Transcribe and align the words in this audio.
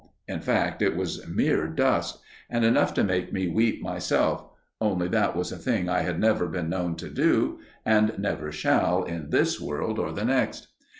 In 0.27 0.39
fact 0.41 0.81
it 0.81 0.95
was 0.97 1.27
mere 1.27 1.67
dust, 1.67 2.21
and 2.49 2.65
enough 2.65 2.91
to 2.95 3.03
make 3.03 3.31
me 3.31 3.47
weep 3.47 3.83
myself, 3.83 4.45
only 4.81 5.07
that 5.09 5.35
was 5.35 5.51
a 5.51 5.57
thing 5.59 5.89
I 5.89 5.99
had 6.01 6.19
never 6.19 6.47
been 6.47 6.69
known 6.69 6.95
to 6.95 7.07
do, 7.11 7.59
and 7.85 8.17
never 8.17 8.51
shall 8.51 9.03
in 9.03 9.29
this 9.29 9.61
world, 9.61 9.99
or 9.99 10.11
the 10.11 10.25
next. 10.25 10.69